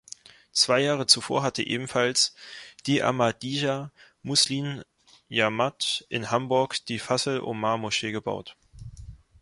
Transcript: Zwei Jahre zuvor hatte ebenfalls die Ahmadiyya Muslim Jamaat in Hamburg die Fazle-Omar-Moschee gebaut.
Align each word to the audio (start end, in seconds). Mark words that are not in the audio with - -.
Zwei 0.51 0.79
Jahre 0.79 1.05
zuvor 1.05 1.43
hatte 1.43 1.61
ebenfalls 1.61 2.33
die 2.87 3.03
Ahmadiyya 3.03 3.91
Muslim 4.23 4.81
Jamaat 5.29 6.07
in 6.09 6.31
Hamburg 6.31 6.83
die 6.87 6.97
Fazle-Omar-Moschee 6.97 8.11
gebaut. 8.11 8.57